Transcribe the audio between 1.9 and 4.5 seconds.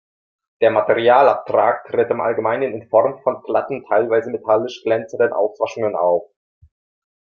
im Allgemeinen in Form von glatten, teilweise